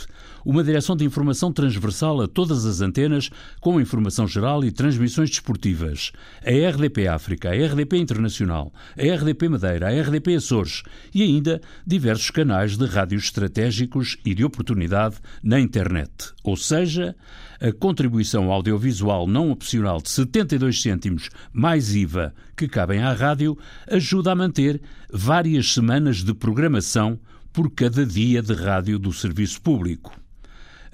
uma 0.45 0.63
direção 0.63 0.95
de 0.95 1.05
informação 1.05 1.51
transversal 1.51 2.21
a 2.21 2.27
todas 2.27 2.65
as 2.65 2.81
antenas, 2.81 3.29
com 3.59 3.79
informação 3.79 4.27
geral 4.27 4.63
e 4.63 4.71
transmissões 4.71 5.29
desportivas, 5.29 6.11
a 6.45 6.69
RDP 6.69 7.07
África, 7.07 7.49
a 7.49 7.53
RDP 7.53 7.97
Internacional, 7.97 8.73
a 8.97 9.01
RDP 9.01 9.49
Madeira, 9.49 9.87
a 9.87 10.01
RDP 10.01 10.35
Açores 10.35 10.83
e 11.13 11.23
ainda 11.23 11.61
diversos 11.85 12.29
canais 12.29 12.77
de 12.77 12.85
rádios 12.85 13.25
estratégicos 13.25 14.17
e 14.25 14.33
de 14.33 14.43
oportunidade 14.43 15.17
na 15.41 15.59
internet. 15.59 16.33
Ou 16.43 16.57
seja, 16.57 17.15
a 17.59 17.71
contribuição 17.71 18.51
audiovisual 18.51 19.25
não 19.25 19.49
opcional 19.49 20.01
de 20.01 20.09
72 20.09 20.81
cêntimos 20.81 21.29
mais 21.53 21.95
IVA 21.95 22.33
que 22.57 22.67
cabem 22.67 23.01
à 23.01 23.13
rádio 23.13 23.57
ajuda 23.89 24.31
a 24.31 24.35
manter 24.35 24.81
várias 25.11 25.73
semanas 25.73 26.23
de 26.23 26.33
programação 26.33 27.19
por 27.53 27.69
cada 27.71 28.05
dia 28.05 28.41
de 28.41 28.53
rádio 28.53 28.99
do 28.99 29.13
serviço 29.13 29.61
público. 29.61 30.22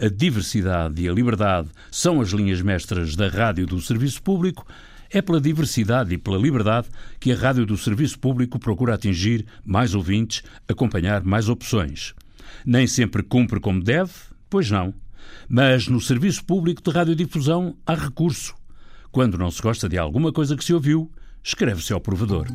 A 0.02 0.08
diversidade 0.08 1.02
e 1.02 1.10
a 1.10 1.12
liberdade 1.12 1.68
são 1.92 2.22
as 2.22 2.30
linhas 2.30 2.62
mestras 2.62 3.18
da 3.18 3.28
rádio 3.28 3.66
do 3.66 3.82
serviço 3.82 4.24
público. 4.24 4.66
É 5.12 5.22
pela 5.22 5.42
diversidade 5.42 6.14
e 6.14 6.18
pela 6.18 6.38
liberdade 6.38 6.88
que 7.20 7.34
a 7.34 7.36
rádio 7.36 7.66
do 7.66 7.78
serviço 7.78 8.18
público 8.18 8.58
procura 8.58 8.94
atingir 8.94 9.46
mais 9.66 9.94
ouvintes, 9.94 10.42
acompanhar 10.70 11.22
mais 11.26 11.50
opções. 11.50 12.14
Nem 12.66 12.88
sempre 12.88 13.22
cumpre 13.22 13.60
como 13.60 13.84
deve, 13.84 14.14
pois 14.50 14.72
não. 14.72 14.94
Mas 15.50 15.90
no 15.90 16.00
serviço 16.00 16.46
público 16.46 16.82
de 16.82 16.92
radiodifusão 16.92 17.76
há 17.86 17.94
recurso. 17.94 18.56
Quando 19.12 19.38
não 19.38 19.52
se 19.52 19.62
gosta 19.62 19.90
de 19.90 19.98
alguma 19.98 20.32
coisa 20.32 20.56
que 20.56 20.64
se 20.64 20.74
ouviu, 20.74 21.12
escreve-se 21.44 21.92
ao 21.92 22.00
provedor. 22.00 22.48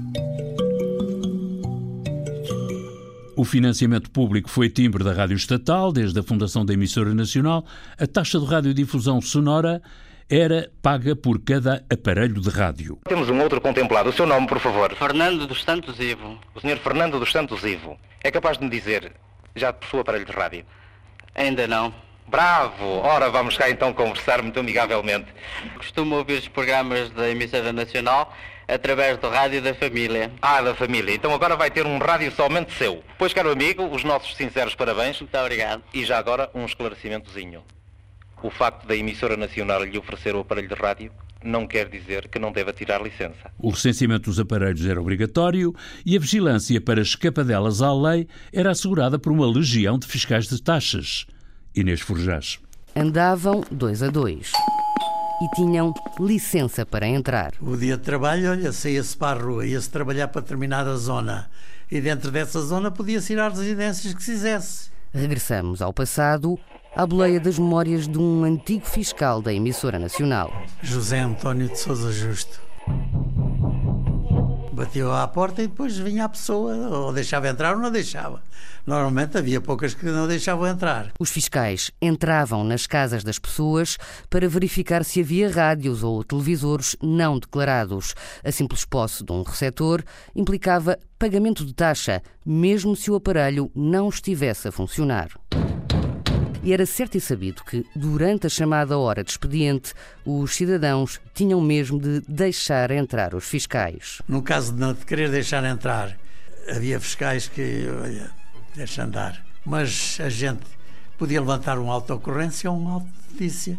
O 3.36 3.44
financiamento 3.44 4.10
público 4.10 4.48
foi 4.48 4.68
timbre 4.68 5.02
da 5.02 5.12
rádio 5.12 5.36
estatal, 5.36 5.92
desde 5.92 6.18
a 6.20 6.22
fundação 6.22 6.64
da 6.64 6.72
emissora 6.72 7.12
nacional. 7.12 7.64
A 7.98 8.06
taxa 8.06 8.38
de 8.38 8.46
radiodifusão 8.46 9.20
sonora 9.20 9.82
era 10.30 10.70
paga 10.80 11.16
por 11.16 11.40
cada 11.42 11.84
aparelho 11.92 12.40
de 12.40 12.48
rádio. 12.48 12.98
Temos 13.04 13.28
um 13.28 13.40
outro 13.40 13.60
contemplado. 13.60 14.10
O 14.10 14.12
seu 14.12 14.26
nome, 14.26 14.46
por 14.46 14.60
favor? 14.60 14.94
Fernando 14.94 15.46
dos 15.46 15.62
Santos 15.64 15.98
Ivo. 15.98 16.38
O 16.54 16.60
senhor 16.60 16.78
Fernando 16.78 17.18
dos 17.18 17.32
Santos 17.32 17.64
Ivo. 17.64 17.98
É 18.22 18.30
capaz 18.30 18.56
de 18.56 18.64
me 18.64 18.70
dizer, 18.70 19.12
já 19.56 19.72
possui 19.72 20.00
aparelho 20.00 20.24
de 20.24 20.32
rádio? 20.32 20.64
Ainda 21.34 21.66
não. 21.66 21.92
Bravo! 22.28 22.84
Ora, 23.02 23.28
vamos 23.30 23.56
cá 23.56 23.68
então 23.68 23.92
conversar 23.92 24.42
muito 24.42 24.58
amigavelmente. 24.60 25.26
Costumo 25.76 26.16
ouvir 26.16 26.38
os 26.38 26.48
programas 26.48 27.10
da 27.10 27.28
emissora 27.28 27.72
nacional 27.72 28.32
através 28.68 29.18
do 29.18 29.28
rádio 29.28 29.62
da 29.62 29.74
família. 29.74 30.32
Ah, 30.40 30.60
da 30.60 30.74
família. 30.74 31.14
Então 31.14 31.32
agora 31.34 31.56
vai 31.56 31.70
ter 31.70 31.86
um 31.86 31.98
rádio 31.98 32.32
somente 32.32 32.72
seu. 32.72 33.02
Pois, 33.18 33.32
caro 33.32 33.50
amigo, 33.50 33.84
os 33.86 34.04
nossos 34.04 34.34
sinceros 34.36 34.74
parabéns. 34.74 35.20
Muito 35.20 35.36
obrigado. 35.36 35.82
E 35.92 36.04
já 36.04 36.18
agora 36.18 36.50
um 36.54 36.64
esclarecimentozinho. 36.64 37.62
O 38.42 38.50
facto 38.50 38.86
da 38.86 38.94
emissora 38.94 39.36
nacional 39.36 39.82
lhe 39.82 39.98
oferecer 39.98 40.34
o 40.34 40.40
aparelho 40.40 40.68
de 40.68 40.74
rádio 40.74 41.10
não 41.42 41.66
quer 41.66 41.88
dizer 41.88 42.28
que 42.28 42.38
não 42.38 42.50
deva 42.50 42.72
tirar 42.72 43.02
licença. 43.02 43.50
O 43.58 43.70
recenseamento 43.70 44.30
dos 44.30 44.40
aparelhos 44.40 44.84
era 44.86 45.00
obrigatório 45.00 45.74
e 46.04 46.16
a 46.16 46.20
vigilância 46.20 46.80
para 46.80 47.02
escapadelas 47.02 47.82
à 47.82 47.92
lei 47.92 48.26
era 48.52 48.70
assegurada 48.70 49.18
por 49.18 49.30
uma 49.30 49.46
legião 49.46 49.98
de 49.98 50.06
fiscais 50.06 50.48
de 50.48 50.60
taxas. 50.62 51.26
Inês 51.74 52.00
Forjás. 52.00 52.58
Andavam 52.96 53.62
dois 53.70 54.02
a 54.02 54.08
dois 54.08 54.52
e 55.42 55.48
tinham 55.56 55.92
licença 56.18 56.86
para 56.86 57.06
entrar. 57.06 57.52
O 57.60 57.76
dia 57.76 57.96
de 57.96 58.02
trabalho, 58.02 58.50
olha, 58.50 58.72
saía-se 58.72 59.16
para 59.16 59.40
a 59.40 59.42
rua, 59.42 59.66
ia-se 59.66 59.90
trabalhar 59.90 60.28
para 60.28 60.40
determinada 60.40 60.96
zona 60.96 61.50
e 61.90 62.00
dentro 62.00 62.30
dessa 62.30 62.60
zona 62.60 62.90
podia-se 62.90 63.32
ir 63.32 63.40
às 63.40 63.58
residências 63.58 64.14
que 64.14 64.22
se 64.22 64.32
quisesse. 64.32 64.90
Regressamos 65.12 65.80
ao 65.80 65.92
passado, 65.92 66.58
à 66.96 67.06
boleia 67.06 67.38
das 67.38 67.58
memórias 67.58 68.08
de 68.08 68.18
um 68.18 68.44
antigo 68.44 68.86
fiscal 68.86 69.40
da 69.40 69.52
emissora 69.52 69.98
nacional. 69.98 70.52
José 70.82 71.20
António 71.20 71.68
de 71.68 71.78
Souza 71.78 72.12
Justo. 72.12 72.60
Bateu 74.84 75.10
à 75.10 75.26
porta 75.26 75.62
e 75.62 75.66
depois 75.66 75.96
vinha 75.96 76.26
a 76.26 76.28
pessoa, 76.28 76.74
ou 76.74 77.10
deixava 77.10 77.48
entrar 77.48 77.74
ou 77.74 77.80
não 77.80 77.90
deixava. 77.90 78.42
Normalmente 78.86 79.38
havia 79.38 79.58
poucas 79.58 79.94
que 79.94 80.04
não 80.04 80.28
deixavam 80.28 80.66
entrar. 80.66 81.10
Os 81.18 81.30
fiscais 81.30 81.90
entravam 82.02 82.62
nas 82.62 82.86
casas 82.86 83.24
das 83.24 83.38
pessoas 83.38 83.96
para 84.28 84.46
verificar 84.46 85.02
se 85.02 85.22
havia 85.22 85.50
rádios 85.50 86.02
ou 86.02 86.22
televisores 86.22 86.94
não 87.02 87.38
declarados. 87.38 88.14
A 88.44 88.52
simples 88.52 88.84
posse 88.84 89.24
de 89.24 89.32
um 89.32 89.42
receptor 89.42 90.04
implicava 90.36 90.98
pagamento 91.18 91.64
de 91.64 91.72
taxa, 91.72 92.22
mesmo 92.44 92.94
se 92.94 93.10
o 93.10 93.14
aparelho 93.14 93.70
não 93.74 94.10
estivesse 94.10 94.68
a 94.68 94.72
funcionar. 94.72 95.30
E 96.64 96.72
era 96.72 96.86
certo 96.86 97.18
e 97.18 97.20
sabido 97.20 97.62
que, 97.62 97.84
durante 97.94 98.46
a 98.46 98.48
chamada 98.50 98.96
hora 98.96 99.22
de 99.22 99.30
expediente, 99.30 99.92
os 100.24 100.54
cidadãos 100.54 101.20
tinham 101.34 101.60
mesmo 101.60 102.00
de 102.00 102.20
deixar 102.26 102.90
entrar 102.90 103.34
os 103.34 103.44
fiscais. 103.44 104.22
No 104.26 104.40
caso 104.40 104.72
de 104.72 104.80
não 104.80 104.94
querer 104.94 105.30
deixar 105.30 105.62
entrar, 105.64 106.16
havia 106.66 106.98
fiscais 106.98 107.48
que, 107.48 107.86
olha, 108.02 108.30
deixa 108.74 109.04
andar. 109.04 109.44
Mas 109.62 110.16
a 110.20 110.30
gente 110.30 110.62
podia 111.18 111.38
levantar 111.38 111.78
uma 111.78 111.92
auto-ocorrência 111.92 112.70
ou 112.70 112.78
uma 112.78 112.92
auto-notícia. 112.94 113.78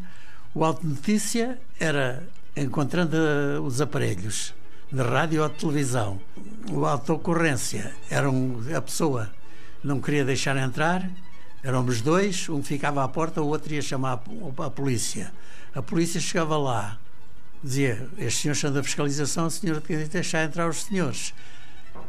O 0.53 0.63
auto-notícia 0.63 1.57
era 1.79 2.21
encontrando 2.55 3.17
os 3.63 3.81
aparelhos 3.81 4.53
de 4.91 5.01
rádio 5.01 5.41
ou 5.41 5.49
de 5.49 5.55
televisão. 5.55 6.21
O 6.71 6.85
auto-ocorrência 6.85 7.95
era 8.11 8.29
um, 8.29 8.61
a 8.75 8.81
pessoa 8.81 9.31
não 9.83 9.99
queria 9.99 10.23
deixar 10.23 10.55
entrar, 10.57 11.09
Éramos 11.65 11.99
dois, 11.99 12.47
um 12.47 12.61
ficava 12.61 13.03
à 13.03 13.07
porta, 13.07 13.41
o 13.41 13.47
outro 13.47 13.73
ia 13.73 13.81
chamar 13.81 14.21
a, 14.59 14.69
polícia. 14.69 15.33
A 15.73 15.81
polícia 15.81 16.21
chegava 16.21 16.55
lá, 16.59 16.99
dizia: 17.63 18.07
Este 18.19 18.43
senhor 18.43 18.53
está 18.53 18.69
da 18.69 18.83
fiscalização, 18.83 19.47
a 19.47 19.49
senhora 19.49 19.81
tem 19.81 19.97
de 19.97 20.05
deixar 20.05 20.43
entrar 20.43 20.69
os 20.69 20.83
senhores. 20.83 21.33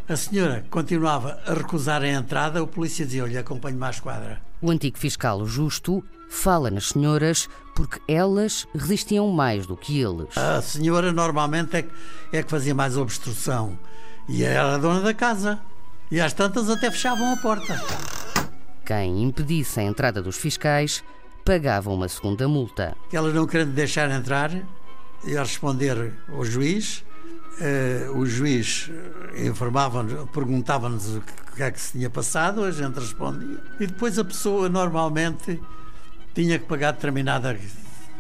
A 0.07 0.15
senhora 0.15 0.63
continuava 0.69 1.41
a 1.47 1.55
recusar 1.55 2.03
a 2.03 2.07
entrada, 2.07 2.63
o 2.63 2.67
polícia 2.67 3.07
dizia: 3.07 3.25
Olha, 3.25 3.41
acompanhe-me 3.41 3.83
à 3.83 3.89
esquadra. 3.89 4.43
O 4.61 4.71
antigo 4.71 4.99
fiscal 4.99 5.47
Justo 5.47 6.05
fala 6.29 6.71
nas 6.71 6.91
senhoras 6.91 7.49
porque 7.75 7.99
elas 8.07 8.67
resistiam 8.75 9.29
mais 9.29 9.67
do 9.67 9.75
que 9.75 9.99
eles. 9.99 10.37
A 10.37 10.61
senhora 10.61 11.11
normalmente 11.13 11.77
é 11.79 11.83
que, 11.83 11.91
é 12.31 12.43
que 12.43 12.51
fazia 12.51 12.75
mais 12.75 12.95
obstrução 12.99 13.79
e 14.29 14.45
era 14.45 14.75
a 14.75 14.79
dona 14.79 15.01
da 15.01 15.15
casa. 15.15 15.59
E 16.11 16.21
às 16.21 16.35
tantas 16.35 16.69
até 16.69 16.91
fechavam 16.91 17.33
a 17.33 17.37
porta. 17.39 17.81
Quem 18.87 19.25
impedisse 19.25 19.81
a 19.81 19.83
entrada 19.83 20.23
dos 20.23 20.37
fiscais 20.37 21.03
pagava 21.45 21.91
uma 21.91 22.09
segunda 22.09 22.47
multa. 22.47 22.97
Elas 23.13 23.35
não 23.35 23.45
querendo 23.45 23.73
deixar 23.73 24.09
entrar, 24.13 24.53
ia 25.25 25.41
responder 25.41 26.15
ao 26.29 26.45
juiz. 26.45 27.05
Uh, 27.59 28.17
o 28.17 28.27
juiz 28.27 28.89
informava-nos, 29.37 30.31
perguntava-nos 30.31 31.17
o 31.17 31.23
que 31.57 31.63
é 31.65 31.71
que 31.71 31.81
se 31.81 31.93
tinha 31.93 32.09
passado, 32.09 32.63
a 32.63 32.71
gente 32.71 33.01
respondia. 33.01 33.59
E 33.81 33.89
depois 33.89 34.21
a 34.21 34.25
pessoa 34.25 34.69
normalmente 34.69 35.61
tinha 36.33 36.57
que 36.57 36.67
pagar 36.67 36.93
determinada 36.93 37.59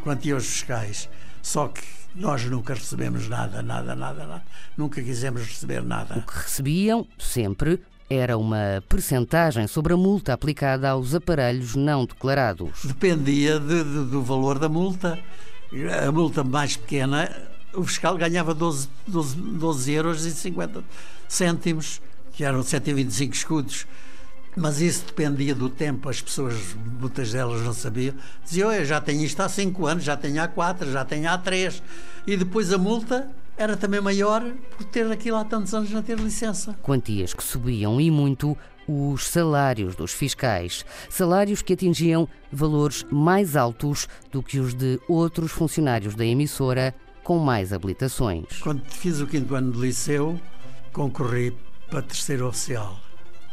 quantia 0.02 0.34
aos 0.34 0.46
fiscais. 0.46 1.08
Só 1.42 1.68
que 1.68 1.82
nós 2.12 2.44
nunca 2.46 2.74
recebemos 2.74 3.28
nada, 3.28 3.62
nada, 3.62 3.94
nada, 3.94 4.26
nada. 4.26 4.42
Nunca 4.76 5.00
quisemos 5.00 5.42
receber 5.42 5.84
nada. 5.84 6.18
O 6.18 6.22
que 6.22 6.38
recebiam, 6.38 7.06
sempre, 7.18 7.80
era 8.08 8.38
uma 8.38 8.82
percentagem 8.88 9.66
sobre 9.66 9.92
a 9.92 9.96
multa 9.96 10.32
aplicada 10.32 10.90
aos 10.90 11.14
aparelhos 11.14 11.74
não 11.74 12.06
declarados. 12.06 12.84
Dependia 12.84 13.58
de, 13.58 13.82
de, 13.82 14.04
do 14.04 14.22
valor 14.22 14.58
da 14.58 14.68
multa. 14.68 15.18
A 16.06 16.12
multa 16.12 16.44
mais 16.44 16.76
pequena, 16.76 17.28
o 17.74 17.82
fiscal 17.84 18.16
ganhava 18.16 18.54
12, 18.54 18.88
12, 19.06 19.36
12 19.36 19.92
euros 19.92 20.24
e 20.24 20.30
50 20.30 20.84
cêntimos, 21.28 22.00
que 22.32 22.44
eram 22.44 22.62
125 22.62 23.34
escudos. 23.34 23.86
Mas 24.56 24.80
isso 24.80 25.04
dependia 25.06 25.54
do 25.54 25.68
tempo, 25.68 26.08
as 26.08 26.20
pessoas, 26.20 26.54
muitas 26.98 27.32
delas 27.32 27.60
não 27.62 27.74
sabiam. 27.74 28.14
Diziam, 28.44 28.72
eu 28.72 28.84
já 28.86 29.00
tenho 29.00 29.22
isto 29.22 29.40
há 29.40 29.48
5 29.48 29.86
anos, 29.86 30.04
já 30.04 30.16
tenho 30.16 30.40
há 30.42 30.48
4, 30.48 30.90
já 30.90 31.04
tenho 31.04 31.28
há 31.28 31.36
3. 31.36 31.82
E 32.26 32.36
depois 32.36 32.72
a 32.72 32.78
multa 32.78 33.28
era 33.56 33.76
também 33.76 34.00
maior 34.00 34.42
por 34.76 34.84
ter 34.84 35.10
aquilo 35.10 35.36
há 35.36 35.44
tantos 35.44 35.74
anos 35.74 35.90
não 35.90 36.02
ter 36.02 36.18
licença. 36.18 36.76
Quantias 36.82 37.32
que 37.32 37.42
subiam 37.42 38.00
e 38.00 38.10
muito 38.10 38.56
os 38.86 39.26
salários 39.26 39.96
dos 39.96 40.12
fiscais. 40.12 40.84
Salários 41.08 41.62
que 41.62 41.72
atingiam 41.72 42.28
valores 42.52 43.04
mais 43.10 43.56
altos 43.56 44.08
do 44.30 44.42
que 44.42 44.58
os 44.58 44.74
de 44.74 45.00
outros 45.08 45.50
funcionários 45.50 46.14
da 46.14 46.24
emissora 46.24 46.94
com 47.24 47.38
mais 47.38 47.72
habilitações. 47.72 48.46
Quando 48.60 48.82
fiz 48.84 49.20
o 49.20 49.26
quinto 49.26 49.54
ano 49.54 49.72
de 49.72 49.80
liceu, 49.80 50.40
concorri 50.92 51.52
para 51.90 52.02
terceiro 52.02 52.46
oficial. 52.46 53.00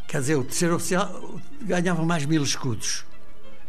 Quer 0.07 0.19
dizer, 0.19 0.35
o 0.35 0.43
terceiro 0.43 0.75
oficial 0.75 1.39
ganhava 1.61 2.05
mais 2.05 2.25
mil 2.25 2.43
escudos. 2.43 3.03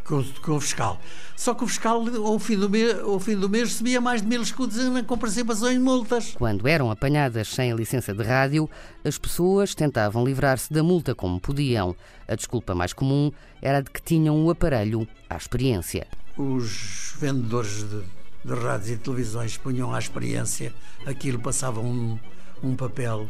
Com, 0.04 0.22
com, 0.42 0.52
o 0.56 0.60
fiscal. 0.60 1.00
Só 1.36 1.54
que 1.54 1.64
o 1.64 1.66
fiscal, 1.66 2.04
ao 2.24 2.38
fim 2.38 2.56
do 2.56 2.68
mês, 2.68 3.00
ao 3.00 3.18
fim 3.18 3.36
do 3.36 3.48
mês 3.48 3.70
recebia 3.70 4.00
mais 4.00 4.22
de 4.22 4.28
mil 4.28 4.42
escudos 4.42 4.76
com 5.06 5.18
participações 5.18 5.74
de 5.74 5.80
multas. 5.80 6.34
Quando 6.36 6.68
eram 6.68 6.90
apanhadas 6.90 7.48
sem 7.48 7.72
a 7.72 7.74
licença 7.74 8.14
de 8.14 8.22
rádio, 8.22 8.68
as 9.04 9.18
pessoas 9.18 9.74
tentavam 9.74 10.24
livrar-se 10.24 10.72
da 10.72 10.82
multa 10.82 11.14
como 11.14 11.40
podiam. 11.40 11.96
A 12.28 12.34
desculpa 12.34 12.74
mais 12.74 12.92
comum 12.92 13.32
era 13.60 13.80
de 13.80 13.90
que 13.90 14.02
tinham 14.02 14.44
o 14.44 14.50
aparelho 14.50 15.08
à 15.28 15.36
experiência. 15.36 16.06
Os 16.36 17.14
vendedores 17.18 17.82
de, 17.88 18.02
de 18.44 18.54
rádios 18.54 18.90
e 18.90 18.96
televisões 18.96 19.56
punham 19.56 19.94
à 19.94 19.98
experiência, 19.98 20.72
aquilo 21.06 21.38
passava 21.38 21.80
um, 21.80 22.18
um 22.62 22.76
papel 22.76 23.28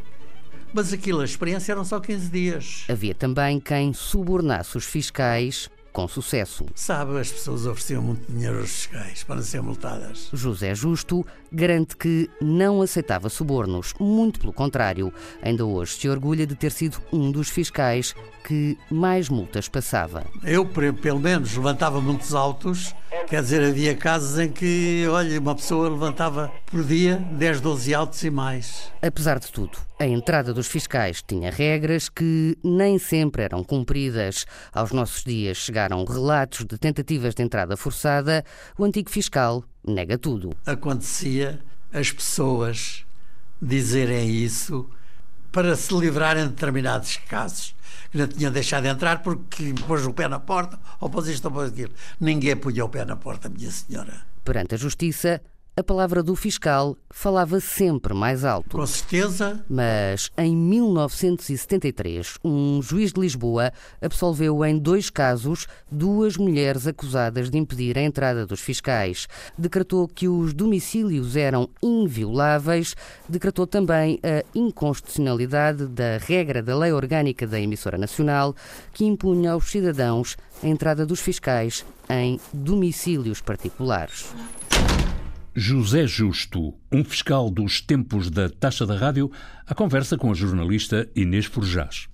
mas 0.76 0.93
aquilo, 0.93 1.21
a 1.21 1.25
experiência 1.25 1.71
eram 1.71 1.85
só 1.85 2.00
15 2.00 2.28
dias. 2.31 2.85
Havia 2.88 3.14
também 3.14 3.61
quem 3.61 3.93
subornasse 3.93 4.76
os 4.76 4.85
fiscais 4.85 5.71
com 5.95 6.09
sucesso. 6.09 6.67
Sabe, 6.75 7.21
as 7.21 7.31
pessoas 7.31 7.65
ofereciam 7.65 8.03
muito 8.03 8.31
dinheiro 8.31 8.59
aos 8.59 8.71
fiscais 8.71 9.23
para 9.23 9.37
não 9.37 9.43
ser 9.43 9.63
multadas. 9.63 10.29
José 10.33 10.75
Justo 10.75 11.25
garante 11.53 11.97
que 11.97 12.29
não 12.43 12.83
aceitava 12.83 13.29
subornos, 13.29 13.95
muito 14.01 14.41
pelo 14.41 14.53
contrário. 14.53 15.15
Ainda 15.41 15.65
hoje 15.65 15.95
se 15.95 16.09
orgulha 16.09 16.47
de 16.49 16.57
ter 16.57 16.73
sido 16.73 16.99
um 17.13 17.31
dos 17.31 17.49
fiscais 17.49 18.13
que 18.45 18.77
mais 18.91 19.29
multas 19.29 19.69
passava. 19.69 20.25
Eu, 20.43 20.67
pelo 20.67 21.21
menos, 21.21 21.57
levantava 21.57 22.01
muitos 22.01 22.35
autos, 22.35 22.93
quer 23.29 23.41
dizer, 23.41 23.63
havia 23.63 23.95
casos 23.95 24.37
em 24.39 24.51
que, 24.51 25.07
olha, 25.09 25.39
uma 25.39 25.55
pessoa 25.55 25.89
levantava 25.89 26.51
por 26.67 26.83
dia 26.83 27.25
10, 27.33 27.61
12 27.61 27.95
autos 27.95 28.23
e 28.25 28.31
mais. 28.31 28.93
Apesar 29.01 29.39
de 29.39 29.51
tudo, 29.53 29.79
a 29.99 30.07
entrada 30.07 30.53
dos 30.53 30.67
fiscais 30.67 31.23
tinha 31.27 31.51
regras 31.51 32.09
que 32.09 32.59
nem 32.65 32.99
sempre 32.99 33.43
eram 33.43 33.63
cumpridas. 33.63 34.45
Aos 34.73 34.91
nossos 34.91 35.23
dias 35.23 35.57
chegaram 35.57 36.05
relatos 36.05 36.65
de 36.67 36.77
tentativas 36.79 37.35
de 37.35 37.43
entrada 37.43 37.77
forçada. 37.77 38.45
O 38.77 38.85
antigo 38.85 39.09
fiscal 39.09 39.65
nega 39.87 40.19
tudo. 40.19 40.51
Acontecia 40.67 41.61
as 41.93 42.11
pessoas 42.11 43.05
dizerem 43.63 44.29
isso 44.29 44.89
para 45.53 45.77
se 45.77 45.95
livrarem 45.95 46.45
de 46.45 46.51
determinados 46.51 47.17
casos. 47.29 47.75
Que 48.11 48.19
não 48.19 48.27
tinham 48.27 48.51
deixado 48.51 48.83
de 48.83 48.89
entrar 48.89 49.23
porque 49.23 49.73
pôs 49.87 50.05
o 50.05 50.13
pé 50.13 50.27
na 50.27 50.41
porta 50.41 50.79
ou 51.01 51.09
pôs 51.09 51.29
isto 51.29 51.45
ou 51.45 51.53
pôs 51.53 51.71
aquilo. 51.71 51.93
Ninguém 52.19 52.57
punha 52.57 52.85
o 52.85 52.89
pé 52.89 53.05
na 53.05 53.17
porta, 53.17 53.49
minha 53.49 53.71
senhora. 53.71 54.27
Perante 54.45 54.75
a 54.75 54.79
justiça, 54.79 55.41
a 55.76 55.83
palavra 55.83 56.23
do 56.23 56.37
fiscal 56.37 56.97
falava 57.11 57.59
sempre 57.59 58.14
mais 58.14 58.45
alto. 58.45 58.76
Com 58.76 58.87
certeza. 58.87 59.64
Mas 59.69 60.31
em 60.38 60.57
1973, 60.57 62.38
um 62.45 62.81
juiz 62.81 63.12
de 63.12 63.21
Lisboa 63.21 63.73
absolveu 64.00 64.64
em 64.64 64.78
dois 64.78 65.11
casos 65.11 65.66
duas 65.90 66.37
mulheres 66.37 66.87
acusadas 66.87 67.50
de 67.50 67.59
impedir 67.59 67.99
a 67.99 68.02
entrada 68.02 68.47
dos 68.47 68.61
fiscais. 68.61 69.26
Decretou 69.59 70.07
que 70.07 70.28
os 70.28 70.54
domicílios 70.54 71.35
eram 71.35 71.69
invioláveis, 71.83 72.95
decretou 73.28 73.66
também 73.66 74.21
a 74.23 74.45
inconstitucionalidade 74.54 75.87
da 75.87 76.19
regra 76.19 76.62
da 76.62 76.76
Lei 76.76 76.93
Orgânica 76.93 77.47
da 77.47 77.59
Emissora 77.59 77.99
Nacional, 77.99 78.54
que 78.93 79.04
impunha 79.04 79.52
aos 79.52 79.71
cidadãos 79.71 80.37
a 80.62 80.69
entrada 80.69 81.04
dos 81.04 81.21
fiscais 81.21 81.85
em 82.09 82.38
domicílios 82.52 83.40
particulares. 83.40 84.26
José 85.57 86.05
Justo, 86.05 86.75
um 86.91 87.05
fiscal 87.05 87.49
dos 87.49 87.81
tempos 87.81 88.29
da 88.29 88.49
taxa 88.49 88.85
da 88.85 88.97
rádio, 88.97 89.31
a 89.65 89.73
conversa 89.73 90.19
com 90.19 90.33
a 90.33 90.35
jornalista 90.35 91.09
Inês 91.15 91.47
Forjás. 91.47 92.09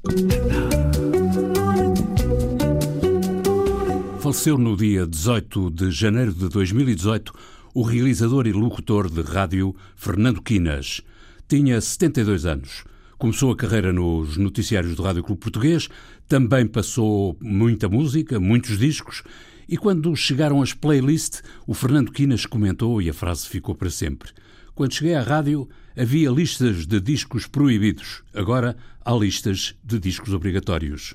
Faleceu 4.21 4.59
no 4.59 4.77
dia 4.77 5.07
18 5.07 5.71
de 5.71 5.91
janeiro 5.91 6.35
de 6.35 6.51
2018 6.51 7.33
o 7.73 7.83
realizador 7.83 8.47
e 8.47 8.53
locutor 8.53 9.09
de 9.09 9.23
rádio 9.23 9.75
Fernando 9.97 10.43
Quinas. 10.43 11.01
Tinha 11.49 11.81
72 11.81 12.45
anos. 12.45 12.85
Começou 13.17 13.53
a 13.53 13.57
carreira 13.57 13.91
nos 13.91 14.37
noticiários 14.37 14.95
do 14.95 15.03
Rádio 15.03 15.23
Clube 15.23 15.41
Português, 15.41 15.89
também 16.29 16.67
passou 16.67 17.39
muita 17.41 17.89
música, 17.89 18.39
muitos 18.39 18.79
discos 18.79 19.23
e 19.71 19.77
quando 19.77 20.17
chegaram 20.17 20.61
as 20.61 20.75
playlists, 20.75 21.45
o 21.65 21.73
Fernando 21.73 22.11
Quinas 22.11 22.45
comentou 22.45 23.01
e 23.01 23.09
a 23.09 23.15
frase 23.15 23.47
ficou 23.47 23.73
para 23.73 23.89
sempre. 23.89 24.33
Quando 24.75 24.93
cheguei 24.93 25.15
à 25.15 25.23
rádio, 25.23 25.69
havia 25.97 26.29
listas 26.29 26.87
de 26.87 27.01
discos 27.01 27.47
proibidos. 27.47 28.25
Agora 28.35 28.77
há 29.05 29.15
listas 29.15 29.77
de 29.85 30.01
discos 30.01 30.35
obrigatórios. 30.35 31.15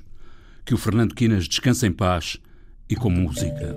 Que 0.64 0.72
o 0.72 0.78
Fernando 0.78 1.14
Quinas 1.14 1.46
descanse 1.46 1.86
em 1.86 1.92
paz 1.92 2.38
e 2.88 2.96
com 2.96 3.10
música. 3.10 3.76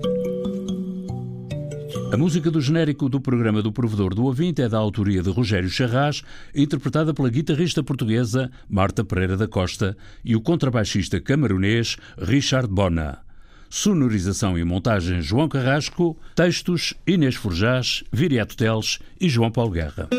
A 2.14 2.18
música 2.18 2.50
do 2.50 2.62
genérico 2.62 3.10
do 3.10 3.20
programa 3.20 3.62
do 3.62 3.74
Provedor 3.74 4.16
do 4.16 4.24
Ouvinte 4.24 4.62
é 4.62 4.70
da 4.70 4.78
autoria 4.78 5.22
de 5.22 5.30
Rogério 5.30 5.70
Charras, 5.70 6.24
interpretada 6.56 7.14
pela 7.14 7.30
guitarrista 7.30 7.84
portuguesa 7.84 8.50
Marta 8.70 9.04
Pereira 9.04 9.36
da 9.36 9.48
Costa 9.48 9.98
e 10.24 10.38
o 10.38 10.42
contrabaixista 10.42 11.20
camaronês 11.20 11.98
Richard 12.18 12.70
Bona. 12.70 13.29
Sonorização 13.70 14.58
e 14.58 14.64
montagem 14.64 15.22
João 15.22 15.48
Carrasco. 15.48 16.18
Textos 16.36 16.94
Inês 17.06 17.36
Forjás, 17.36 18.04
Viriato 18.12 18.58
Teles 18.58 19.00
e 19.22 19.30
João 19.30 19.52
Paulo 19.52 19.72
Guerra. 19.72 20.10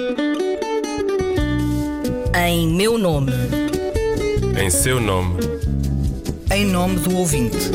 Em 2.46 2.68
meu 2.68 2.96
nome. 2.96 3.32
Em 4.62 4.70
seu 4.70 5.00
nome. 5.00 5.40
Em 6.52 6.64
nome 6.64 7.00
do 7.00 7.16
ouvinte. 7.16 7.70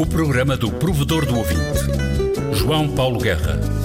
O 0.00 0.06
programa 0.06 0.56
do 0.56 0.70
provedor 0.70 1.26
do 1.26 1.36
ouvinte. 1.36 2.54
João 2.54 2.88
Paulo 2.88 3.18
Guerra. 3.18 3.83